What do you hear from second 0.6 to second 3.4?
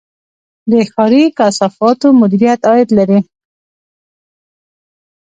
د ښاري کثافاتو مدیریت عاید لري